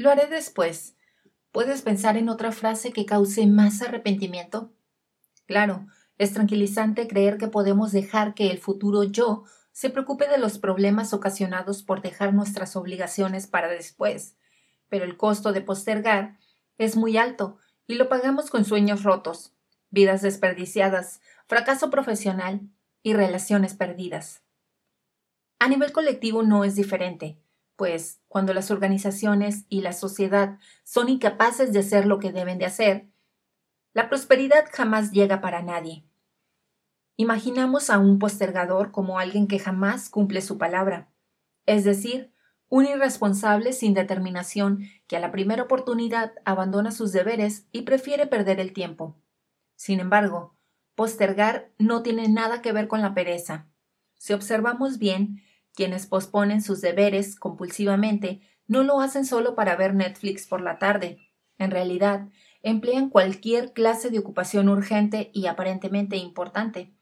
Lo 0.00 0.08
haré 0.08 0.28
después. 0.28 0.96
¿Puedes 1.52 1.82
pensar 1.82 2.16
en 2.16 2.30
otra 2.30 2.52
frase 2.52 2.90
que 2.90 3.04
cause 3.04 3.46
más 3.46 3.82
arrepentimiento? 3.82 4.72
Claro, 5.44 5.88
es 6.16 6.32
tranquilizante 6.32 7.06
creer 7.06 7.36
que 7.36 7.48
podemos 7.48 7.92
dejar 7.92 8.32
que 8.32 8.50
el 8.50 8.56
futuro 8.56 9.02
yo 9.02 9.44
se 9.72 9.90
preocupe 9.90 10.26
de 10.26 10.38
los 10.38 10.58
problemas 10.58 11.12
ocasionados 11.12 11.82
por 11.82 12.00
dejar 12.00 12.32
nuestras 12.32 12.76
obligaciones 12.76 13.46
para 13.46 13.68
después, 13.68 14.38
pero 14.88 15.04
el 15.04 15.18
costo 15.18 15.52
de 15.52 15.60
postergar 15.60 16.38
es 16.78 16.96
muy 16.96 17.18
alto 17.18 17.58
y 17.86 17.96
lo 17.96 18.08
pagamos 18.08 18.48
con 18.48 18.64
sueños 18.64 19.02
rotos, 19.02 19.52
vidas 19.90 20.22
desperdiciadas, 20.22 21.20
fracaso 21.46 21.90
profesional 21.90 22.62
y 23.02 23.12
relaciones 23.12 23.74
perdidas. 23.74 24.40
A 25.58 25.68
nivel 25.68 25.92
colectivo 25.92 26.42
no 26.42 26.64
es 26.64 26.74
diferente, 26.74 27.36
pues 27.80 28.20
cuando 28.28 28.52
las 28.52 28.70
organizaciones 28.70 29.64
y 29.70 29.80
la 29.80 29.94
sociedad 29.94 30.58
son 30.84 31.08
incapaces 31.08 31.72
de 31.72 31.78
hacer 31.78 32.04
lo 32.04 32.18
que 32.18 32.30
deben 32.30 32.58
de 32.58 32.66
hacer, 32.66 33.08
la 33.94 34.10
prosperidad 34.10 34.66
jamás 34.70 35.12
llega 35.12 35.40
para 35.40 35.62
nadie. 35.62 36.04
Imaginamos 37.16 37.88
a 37.88 37.98
un 37.98 38.18
postergador 38.18 38.90
como 38.90 39.18
alguien 39.18 39.46
que 39.48 39.58
jamás 39.58 40.10
cumple 40.10 40.42
su 40.42 40.58
palabra, 40.58 41.10
es 41.64 41.84
decir, 41.84 42.34
un 42.68 42.84
irresponsable 42.84 43.72
sin 43.72 43.94
determinación 43.94 44.82
que 45.06 45.16
a 45.16 45.20
la 45.20 45.32
primera 45.32 45.62
oportunidad 45.62 46.34
abandona 46.44 46.90
sus 46.90 47.12
deberes 47.12 47.66
y 47.72 47.82
prefiere 47.82 48.26
perder 48.26 48.60
el 48.60 48.74
tiempo. 48.74 49.16
Sin 49.76 50.00
embargo, 50.00 50.54
postergar 50.96 51.72
no 51.78 52.02
tiene 52.02 52.28
nada 52.28 52.60
que 52.60 52.72
ver 52.72 52.88
con 52.88 53.00
la 53.00 53.14
pereza. 53.14 53.70
Si 54.18 54.34
observamos 54.34 54.98
bien, 54.98 55.42
quienes 55.74 56.06
posponen 56.06 56.62
sus 56.62 56.80
deberes 56.80 57.36
compulsivamente 57.36 58.40
no 58.66 58.82
lo 58.82 59.00
hacen 59.00 59.24
solo 59.24 59.54
para 59.54 59.76
ver 59.76 59.94
Netflix 59.94 60.46
por 60.46 60.60
la 60.60 60.78
tarde. 60.78 61.18
En 61.58 61.70
realidad, 61.70 62.28
emplean 62.62 63.10
cualquier 63.10 63.72
clase 63.72 64.10
de 64.10 64.18
ocupación 64.18 64.68
urgente 64.68 65.30
y 65.34 65.46
aparentemente 65.46 66.16
importante 66.16 66.94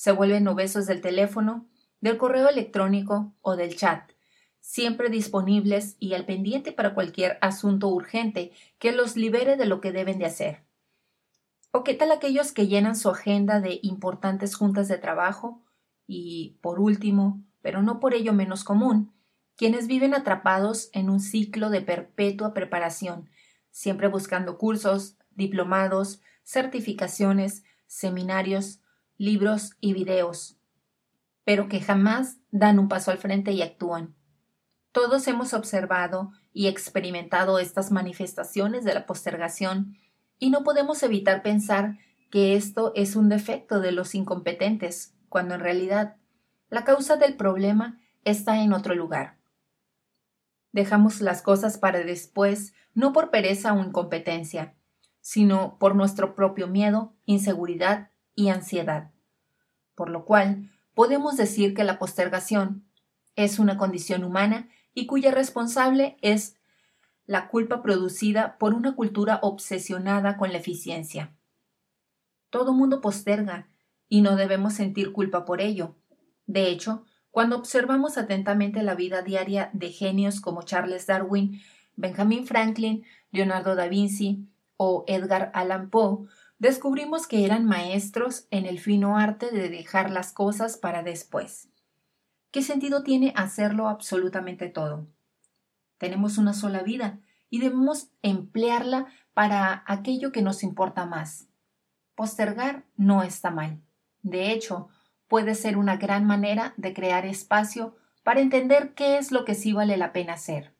se 0.00 0.12
vuelven 0.12 0.48
obesos 0.48 0.86
del 0.86 1.02
teléfono, 1.02 1.68
del 2.00 2.16
correo 2.16 2.48
electrónico 2.48 3.34
o 3.42 3.54
del 3.56 3.76
chat, 3.76 4.12
siempre 4.60 5.10
disponibles 5.10 5.96
y 5.98 6.14
al 6.14 6.24
pendiente 6.24 6.72
para 6.72 6.94
cualquier 6.94 7.36
asunto 7.42 7.88
urgente 7.88 8.52
que 8.78 8.92
los 8.92 9.16
libere 9.16 9.58
de 9.58 9.66
lo 9.66 9.82
que 9.82 9.92
deben 9.92 10.18
de 10.18 10.24
hacer. 10.24 10.64
¿O 11.70 11.84
qué 11.84 11.92
tal 11.92 12.12
aquellos 12.12 12.52
que 12.52 12.66
llenan 12.66 12.96
su 12.96 13.10
agenda 13.10 13.60
de 13.60 13.78
importantes 13.82 14.56
juntas 14.56 14.88
de 14.88 14.96
trabajo? 14.96 15.62
Y, 16.06 16.58
por 16.62 16.80
último, 16.80 17.44
pero 17.62 17.82
no 17.82 18.00
por 18.00 18.14
ello 18.14 18.32
menos 18.32 18.64
común, 18.64 19.12
quienes 19.56 19.86
viven 19.86 20.14
atrapados 20.14 20.88
en 20.92 21.10
un 21.10 21.20
ciclo 21.20 21.70
de 21.70 21.82
perpetua 21.82 22.54
preparación, 22.54 23.28
siempre 23.70 24.08
buscando 24.08 24.58
cursos, 24.58 25.16
diplomados, 25.32 26.20
certificaciones, 26.44 27.64
seminarios, 27.86 28.80
libros 29.18 29.72
y 29.80 29.92
videos, 29.92 30.56
pero 31.44 31.68
que 31.68 31.80
jamás 31.80 32.38
dan 32.50 32.78
un 32.78 32.88
paso 32.88 33.10
al 33.10 33.18
frente 33.18 33.52
y 33.52 33.62
actúan. 33.62 34.14
Todos 34.92 35.28
hemos 35.28 35.52
observado 35.54 36.32
y 36.52 36.66
experimentado 36.66 37.58
estas 37.58 37.90
manifestaciones 37.90 38.84
de 38.84 38.94
la 38.94 39.06
postergación 39.06 39.96
y 40.38 40.50
no 40.50 40.64
podemos 40.64 41.02
evitar 41.02 41.42
pensar 41.42 41.98
que 42.30 42.56
esto 42.56 42.92
es 42.96 43.14
un 43.14 43.28
defecto 43.28 43.80
de 43.80 43.92
los 43.92 44.14
incompetentes, 44.14 45.14
cuando 45.28 45.54
en 45.54 45.60
realidad 45.60 46.16
la 46.70 46.84
causa 46.84 47.16
del 47.16 47.36
problema 47.36 48.00
está 48.24 48.62
en 48.62 48.72
otro 48.72 48.94
lugar. 48.94 49.38
Dejamos 50.72 51.20
las 51.20 51.42
cosas 51.42 51.78
para 51.78 51.98
después, 52.04 52.74
no 52.94 53.12
por 53.12 53.30
pereza 53.30 53.72
o 53.72 53.84
incompetencia, 53.84 54.74
sino 55.20 55.78
por 55.78 55.96
nuestro 55.96 56.34
propio 56.34 56.68
miedo, 56.68 57.12
inseguridad 57.26 58.10
y 58.34 58.48
ansiedad. 58.48 59.10
Por 59.94 60.10
lo 60.10 60.24
cual, 60.24 60.70
podemos 60.94 61.36
decir 61.36 61.74
que 61.74 61.84
la 61.84 61.98
postergación 61.98 62.84
es 63.34 63.58
una 63.58 63.76
condición 63.76 64.22
humana 64.22 64.68
y 64.94 65.06
cuya 65.06 65.30
responsable 65.30 66.16
es 66.22 66.56
la 67.26 67.48
culpa 67.48 67.82
producida 67.82 68.58
por 68.58 68.74
una 68.74 68.94
cultura 68.94 69.40
obsesionada 69.42 70.36
con 70.36 70.52
la 70.52 70.58
eficiencia. 70.58 71.36
Todo 72.50 72.72
mundo 72.72 73.00
posterga 73.00 73.68
y 74.08 74.22
no 74.22 74.36
debemos 74.36 74.74
sentir 74.74 75.12
culpa 75.12 75.44
por 75.44 75.60
ello. 75.60 75.96
De 76.50 76.68
hecho, 76.68 77.04
cuando 77.30 77.56
observamos 77.56 78.18
atentamente 78.18 78.82
la 78.82 78.96
vida 78.96 79.22
diaria 79.22 79.70
de 79.72 79.92
genios 79.92 80.40
como 80.40 80.62
Charles 80.62 81.06
Darwin, 81.06 81.62
Benjamin 81.94 82.44
Franklin, 82.44 83.04
Leonardo 83.30 83.76
da 83.76 83.86
Vinci 83.86 84.48
o 84.76 85.04
Edgar 85.06 85.52
Allan 85.54 85.90
Poe, 85.90 86.26
descubrimos 86.58 87.28
que 87.28 87.44
eran 87.44 87.66
maestros 87.66 88.48
en 88.50 88.66
el 88.66 88.80
fino 88.80 89.16
arte 89.16 89.52
de 89.52 89.68
dejar 89.68 90.10
las 90.10 90.32
cosas 90.32 90.76
para 90.76 91.04
después. 91.04 91.68
¿Qué 92.50 92.62
sentido 92.62 93.04
tiene 93.04 93.32
hacerlo 93.36 93.86
absolutamente 93.86 94.68
todo? 94.68 95.06
Tenemos 95.98 96.36
una 96.36 96.52
sola 96.52 96.82
vida 96.82 97.20
y 97.48 97.60
debemos 97.60 98.08
emplearla 98.22 99.06
para 99.34 99.84
aquello 99.86 100.32
que 100.32 100.42
nos 100.42 100.64
importa 100.64 101.06
más. 101.06 101.46
Postergar 102.16 102.86
no 102.96 103.22
está 103.22 103.52
mal. 103.52 103.80
De 104.22 104.50
hecho, 104.50 104.88
puede 105.30 105.54
ser 105.54 105.78
una 105.78 105.96
gran 105.96 106.26
manera 106.26 106.74
de 106.76 106.92
crear 106.92 107.24
espacio 107.24 107.96
para 108.24 108.40
entender 108.40 108.94
qué 108.94 109.16
es 109.16 109.30
lo 109.30 109.44
que 109.44 109.54
sí 109.54 109.72
vale 109.72 109.96
la 109.96 110.12
pena 110.12 110.32
hacer. 110.32 110.74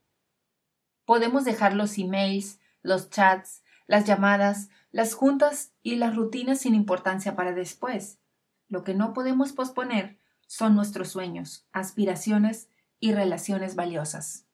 Podemos 1.05 1.45
dejar 1.45 1.77
los 1.77 1.97
emails, 1.99 2.59
los 2.83 3.11
chats, 3.11 3.63
las 3.87 4.07
llamadas, 4.07 4.69
las 4.91 5.15
juntas 5.15 5.73
y 5.85 5.95
las 5.95 6.17
rutinas 6.17 6.63
sin 6.63 6.75
importancia 6.75 7.37
para 7.37 7.53
después. 7.53 8.19
Lo 8.69 8.83
que 8.83 8.93
no 8.93 9.13
podemos 9.13 9.53
posponer 9.53 10.19
son 10.49 10.75
nuestros 10.75 11.11
sueños, 11.11 11.69
aspiraciones 11.71 12.69
y 12.99 13.13
relaciones 13.13 13.77
valiosas. 13.77 14.49